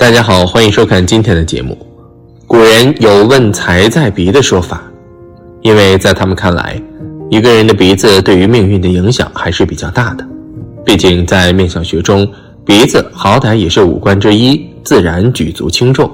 [0.00, 1.76] 大家好，欢迎收看今天的节目。
[2.46, 4.82] 古人有“问财在鼻”的说法，
[5.60, 6.80] 因为在他们看来，
[7.28, 10.26] 一个人的鼻子对于命运的影响还是比较大的。
[10.86, 12.26] 毕竟在面相学中，
[12.64, 16.10] 鼻子好歹也是五官之一，自然举足轻重。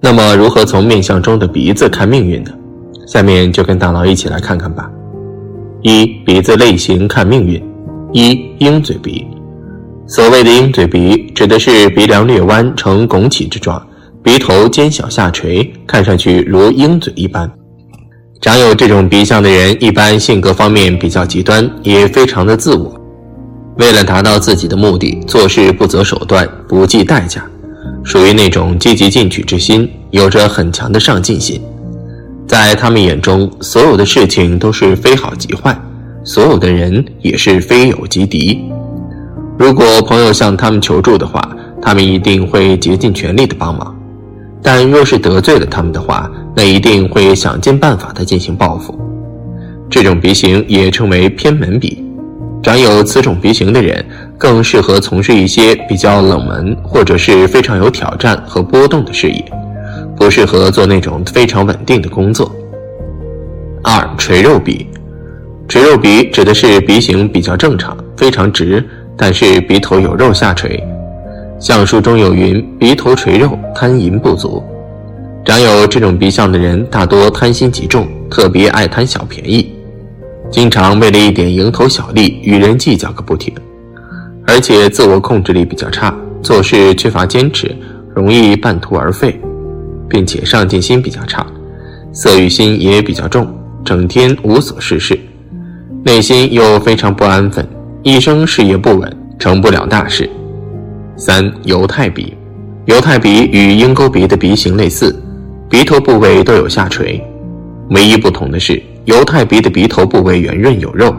[0.00, 2.50] 那么，如何从面相中的鼻子看命运呢？
[3.06, 4.90] 下面就跟大佬一起来看看吧。
[5.82, 7.62] 一、鼻子类型看命运。
[8.14, 9.26] 一、鹰嘴鼻。
[10.08, 13.84] 所谓的鹰嘴鼻，指的是鼻梁略弯呈拱起之状，
[14.22, 17.50] 鼻头尖小下垂，看上去如鹰嘴一般。
[18.40, 22.94] 长有这种鼻相的人，一般性格方面比较极端，也非常的自我。
[23.78, 27.44] 为了达到自己的目的，做事不择手段，不计代价，
[28.04, 31.60] 属于那种积极进取之心，有着很强的上进心。
[32.46, 35.76] 在他们眼中，所有的事情都是非好即坏，
[36.22, 38.62] 所有的人也是非友即敌。
[39.58, 41.40] 如果朋友向他们求助的话，
[41.80, 43.86] 他们一定会竭尽全力的帮忙；
[44.62, 48.98] 但若是得罪了他们的话，那一定会想尽办法的进行报复。
[49.88, 52.02] 这种鼻型也称为偏门鼻。
[52.62, 54.04] 长有此种鼻型的人，
[54.36, 59.44] 更适合从事一些比较冷门或者是非常有挑战和波动的事业，
[60.16, 62.50] 不适合做那种非常稳定的工作。
[63.82, 64.86] 二垂肉鼻，
[65.68, 68.84] 垂肉鼻指的是鼻型比较正常，非常直。
[69.16, 70.82] 但是鼻头有肉下垂，
[71.58, 74.62] 相书中有云：“鼻头垂肉，贪淫不足。”
[75.44, 79.72] 长有这种鼻相的人，大多贪心极重，特别爱贪小便宜，
[80.50, 83.54] 经常为了一点蝇头小利与人计较个不停，
[84.46, 87.74] 而且自我控制力比较差，做事缺乏坚持，
[88.14, 89.40] 容易半途而废，
[90.08, 91.46] 并且上进心比较差，
[92.12, 93.48] 色欲心也比较重，
[93.84, 95.18] 整天无所事事，
[96.04, 97.66] 内心又非常不安分。
[98.06, 100.30] 一生事业不稳，成不了大事。
[101.16, 102.32] 三犹太鼻，
[102.84, 105.12] 犹太鼻与鹰钩鼻的鼻型类似，
[105.68, 107.20] 鼻头部位都有下垂，
[107.90, 111.12] 唯一不同的是犹太鼻的鼻头部位圆润有肉。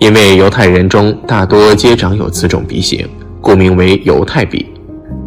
[0.00, 3.08] 因为犹太人中大多皆长有此种鼻型，
[3.40, 4.66] 故名为犹太鼻。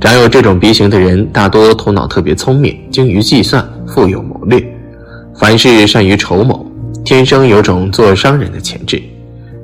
[0.00, 4.66] 长有这种鼻型的人，大多头脑特别聪明，精于计算，富有谋略，
[5.34, 6.64] 凡事善于筹谋，
[7.04, 8.98] 天生有种做商人的潜质。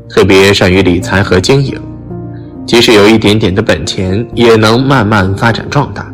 [0.09, 1.79] 特别善于理财和经营，
[2.65, 6.07] 即使有一点点的本钱，也能慢慢发展壮大。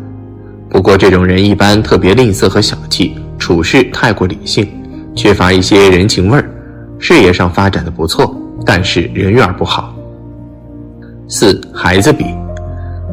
[0.70, 4.66] 不过，这种人一般特别吝啬和小气，处事太过理性，
[5.14, 6.50] 缺乏一些人情味儿。
[6.98, 9.94] 事业上发展的不错，但是人缘不好。
[11.28, 12.24] 四孩子鼻，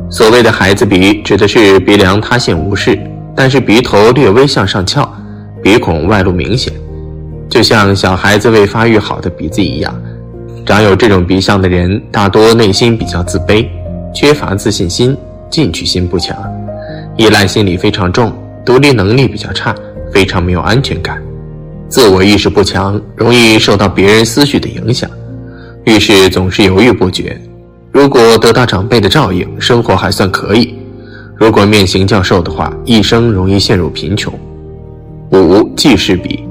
[0.10, 2.98] 所谓的孩子鼻，指的是鼻梁塌陷无事，
[3.36, 5.12] 但是鼻头略微向上翘，
[5.62, 6.74] 鼻孔外露明显，
[7.50, 9.94] 就像小孩子未发育好的鼻子一样。
[10.69, 13.66] 长有这种鼻相的人，大多内心比较自卑，
[14.13, 15.18] 缺乏自信心，
[15.50, 16.38] 进取心不强，
[17.18, 18.31] 依赖心理非常重，
[18.63, 19.74] 独立能力比较差，
[20.13, 21.19] 非常没有安全感，
[21.88, 25.09] 自我意识不强，容易受到别人思绪的影响，
[25.85, 27.36] 遇事总是犹豫不决。
[27.91, 30.75] 如果得到长辈的照应，生活还算可以；
[31.36, 34.31] 如果面型较瘦的话，一生容易陷入贫穷。
[35.31, 36.49] 五记事鼻。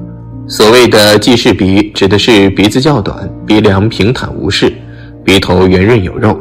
[0.51, 4.73] 所谓的记事鼻，指的是鼻子较短，鼻梁平坦无事，
[5.23, 6.35] 鼻头圆润有肉。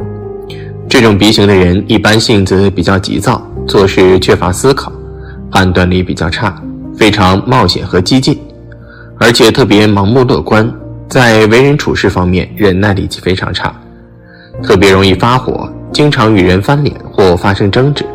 [0.87, 4.89] 这种鼻型的人一般性子比较急躁，做事缺乏思考，
[5.51, 6.55] 判断力比较差，
[6.95, 8.39] 非常冒险和激进，
[9.19, 10.71] 而且特别盲目乐观，
[11.09, 13.75] 在为人处事方面忍耐力气非常差，
[14.63, 18.05] 特别容易发火，经常与人翻脸或发生争执。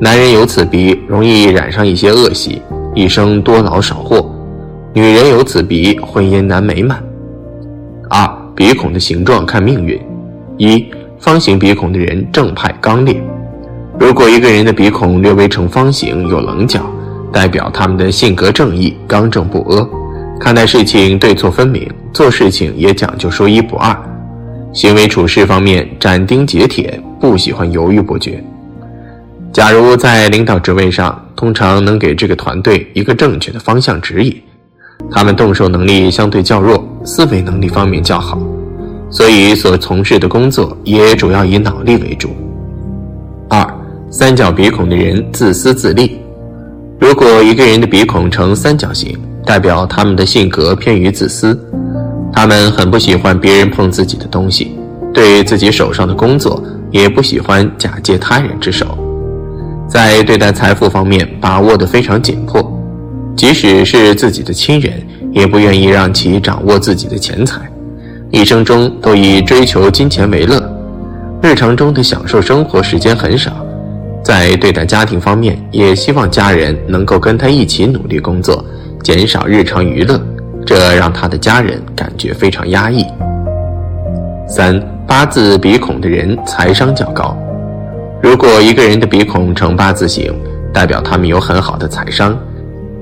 [0.00, 2.62] 男人有此鼻，容易染上一些恶习，
[2.94, 4.29] 一生多劳少获。
[4.92, 7.00] 女人有此鼻，婚姻难美满。
[8.08, 9.96] 二、鼻孔的形状看命运。
[10.58, 10.84] 一、
[11.20, 13.22] 方形鼻孔的人正派刚烈。
[14.00, 16.82] 如果一个人的鼻孔略微呈方形，有棱角，
[17.32, 19.88] 代表他们的性格正义、刚正不阿，
[20.40, 23.96] 看待事情对错分明，做事情也讲究说一不二，
[24.72, 28.42] 行为处事方面斩钉截铁，不喜欢犹豫不决。
[29.52, 34.34] 假如在领导职位上，通常能给这个团队一个正确的方向指引。
[35.12, 38.38] 他们动手能力相对较弱，思维能力方面较好，
[39.10, 42.30] 所以所从事的工作也主要以脑力为主。
[43.48, 43.66] 二、
[44.10, 46.18] 三角鼻孔的人自私自利。
[47.00, 51.58] 如果一个人的鼻孔呈三角形，代表他们的性格偏于自私，
[52.32, 54.76] 他们很不喜欢别人碰自己的东西，
[55.12, 56.62] 对自己手上的工作
[56.92, 58.86] 也不喜欢假借他人之手，
[59.88, 62.79] 在对待财富方面把握得非常紧迫。
[63.36, 64.92] 即使是自己的亲人，
[65.32, 67.60] 也不愿意让其掌握自己的钱财，
[68.30, 70.60] 一生中都以追求金钱为乐，
[71.42, 73.64] 日常中的享受生活时间很少，
[74.22, 78.62] 在对待家庭方面，也希望家人能够跟他一起努力工作，
[79.02, 80.20] 减少日常娱乐，
[80.66, 83.06] 这让他的家人感觉非常压抑。
[84.46, 87.36] 三八字鼻孔的人财商较高。
[88.22, 90.34] 如果一个人的鼻孔呈八字形，
[90.74, 92.36] 代表他们有很好的财商，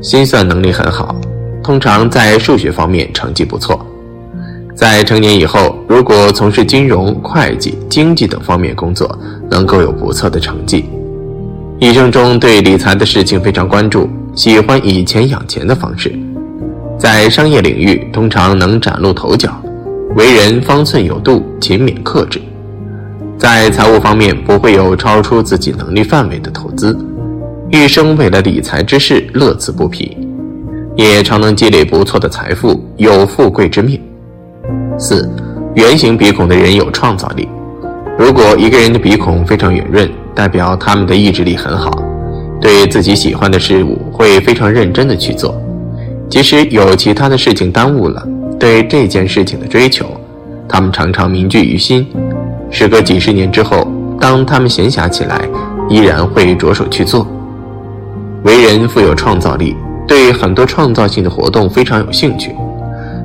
[0.00, 1.14] 心算能力很好，
[1.62, 3.84] 通常在数学方面成绩不错。
[4.76, 9.18] 在成年以后，如果从事金融、会计、经济等方面工作，
[9.50, 10.84] 能够有不错的成绩。
[11.80, 16.16] 一生中对理财的事情非常关注，喜欢以钱养钱的方式，
[16.96, 19.60] 在商业领域通常能崭露头角，
[20.14, 22.40] 为人方寸有度，勤勉克制。
[23.36, 26.96] 在财务方面不会有超出自己能力范围的投资，
[27.70, 30.16] 一生为了理财之事乐此不疲，
[30.96, 34.00] 也常能积累不错的财富，有富贵之命。
[34.98, 35.30] 四，
[35.74, 37.46] 圆形鼻孔的人有创造力。
[38.18, 41.90] 如果一个人的鼻孔非常圆润，代表他们的意志力很好，
[42.58, 45.54] 对自己喜欢的事物会非常认真的去做，
[46.26, 48.26] 即使有其他的事情耽误了
[48.58, 50.06] 对这件事情的追求，
[50.66, 52.06] 他们常常铭记于心。
[52.70, 53.86] 时隔几十年之后，
[54.18, 55.46] 当他们闲暇起来，
[55.90, 57.26] 依然会着手去做。
[58.44, 59.76] 为人富有创造力，
[60.06, 62.54] 对很多创造性的活动非常有兴趣。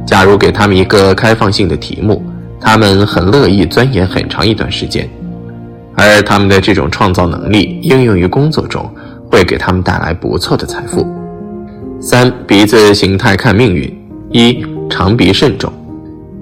[0.06, 2.22] 假如给他们一个开放性的题目，
[2.60, 5.10] 他们很乐意钻研很长一段时间。
[5.96, 8.90] 而他们的这种创造能力应用于工作中，
[9.30, 11.06] 会给他们带来不错的财富。
[12.02, 13.96] 三鼻子形态看命运：
[14.32, 15.72] 一长鼻慎重。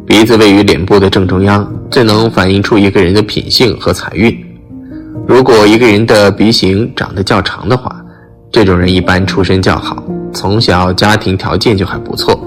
[0.07, 4.35] 鼻子位于脸部的正中央，最能反映出一个人的品性和财运。
[5.27, 8.00] 如果一个人的鼻型长得较长的话，
[8.51, 10.03] 这种人一般出身较好，
[10.33, 12.37] 从小家庭条件就还不错，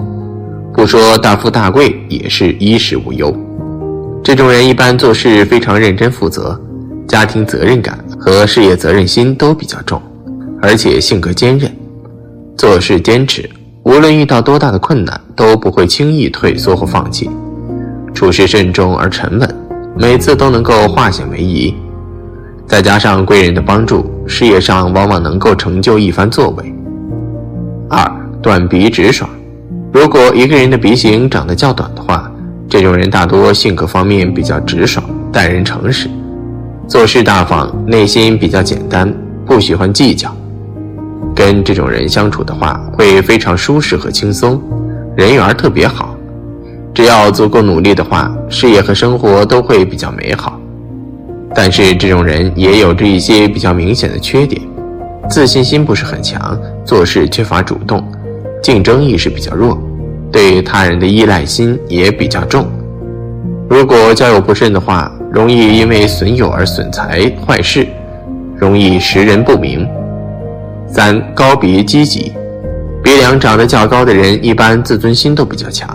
[0.71, 3.35] 不说大富大贵，也是衣食无忧。
[4.23, 6.59] 这种人一般做事非常认真负责，
[7.07, 9.99] 家庭责任感和事业责任心都比较重，
[10.61, 11.75] 而且性格坚韧，
[12.55, 13.49] 做事坚持，
[13.81, 17.27] 无论遇到多大的困难，都不会轻易退缩或放弃。
[18.13, 19.55] 处事慎重而沉稳，
[19.97, 21.73] 每次都能够化险为夷，
[22.67, 26.73] 再加上贵人的帮助，事业上往往能够成就一番作为。
[27.89, 28.03] 二
[28.41, 29.29] 短鼻直爽，
[29.93, 32.31] 如果一个人的鼻型长得较短的话，
[32.67, 36.09] 这种人大多性格方面比较直爽，待人诚实，
[36.87, 39.13] 做事大方，内心比较简单，
[39.45, 40.35] 不喜欢计较。
[41.35, 44.59] 跟这种人相处的话，会非常舒适和轻松，
[45.15, 46.15] 人缘特别好。
[46.93, 50.54] 只要足够努力的话，事业和生活都会比较美好。
[51.55, 54.61] 但是这种人也有着一些比较明显的缺点：
[55.29, 58.03] 自信心不是很强，做事缺乏主动，
[58.61, 59.81] 竞争意识比较弱，
[60.31, 62.67] 对他人的依赖心也比较重。
[63.69, 67.87] 如果交友不慎的话，容易因为损友而损财坏事，
[68.57, 69.87] 容易识人不明。
[70.87, 72.31] 三高鼻积极，
[73.03, 75.89] 鼻梁长得较高的人一般自尊心都比较强。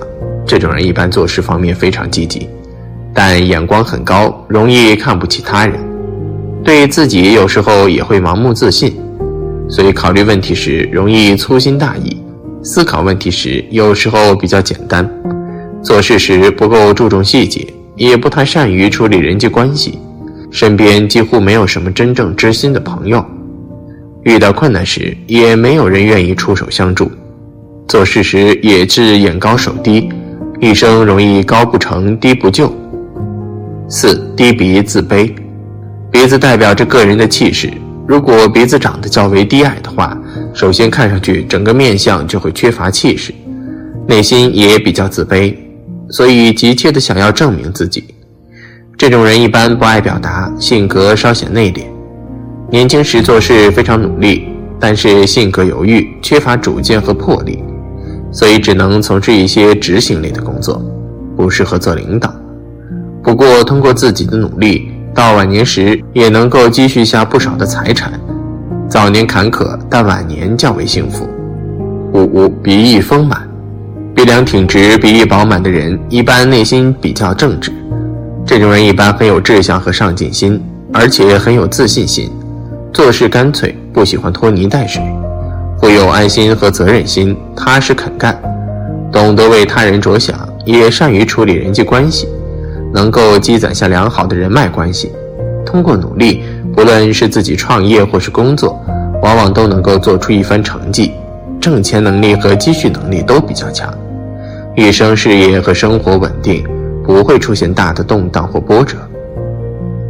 [0.46, 2.48] 这种人一般做事方面非常积极，
[3.12, 5.78] 但眼光很高，容易看不起他人，
[6.62, 8.94] 对自己有时候也会盲目自信，
[9.68, 12.22] 所以考虑问题时容易粗心大意，
[12.62, 15.08] 思考问题时有时候比较简单，
[15.82, 19.98] 做事时不够注重细节，也不太善于处理人际关系，
[20.50, 23.24] 身边几乎没有什么真正知心的朋友，
[24.22, 27.10] 遇到困难时也没有人愿意出手相助，
[27.88, 30.08] 做事时也是眼高手低。
[30.60, 32.70] 一生容易高不成低不就。
[33.92, 35.34] 四低鼻自卑，
[36.12, 37.68] 鼻子代表着个人的气势。
[38.06, 40.16] 如果鼻子长得较为低矮的话，
[40.54, 43.34] 首先看上去整个面相就会缺乏气势，
[44.06, 45.56] 内心也比较自卑，
[46.08, 48.04] 所以急切的想要证明自己。
[48.96, 51.80] 这种人一般不爱表达，性格稍显内敛。
[52.70, 54.46] 年轻时做事非常努力，
[54.78, 57.64] 但是性格犹豫，缺乏主见和魄力。
[58.30, 60.80] 所以只能从事一些执行类的工作，
[61.36, 62.32] 不适合做领导。
[63.22, 68.12] 不过通过自己的努力，到晚年时也能够积蓄下不少的财产。
[68.88, 71.28] 早年坎坷，但晚年较为幸福。
[72.12, 73.48] 五鼻翼丰满，
[74.14, 77.70] 鼻梁挺直、鼻翼饱满的人，一般内心比较正直。
[78.44, 80.60] 这种人一般很有志向和上进心，
[80.92, 82.30] 而且很有自信心，
[82.92, 85.02] 做事干脆，不喜欢拖泥带水。
[85.80, 88.36] 富有爱心和责任心，踏实肯干，
[89.12, 92.26] 懂得为他人着想，也善于处理人际关系，
[92.92, 95.12] 能够积攒下良好的人脉关系。
[95.64, 96.42] 通过努力，
[96.74, 98.80] 不论是自己创业或是工作，
[99.22, 101.12] 往往都能够做出一番成绩。
[101.60, 103.92] 挣钱能力和积蓄能力都比较强，
[104.74, 106.64] 一生事业和生活稳定，
[107.04, 108.96] 不会出现大的动荡或波折。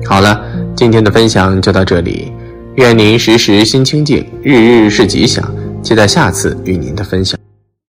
[0.07, 0.41] 好了，
[0.77, 2.33] 今天的分享就到这里。
[2.77, 5.45] 愿您时时心清静，日日是吉祥。
[5.83, 7.50] 期待下次与您的分享。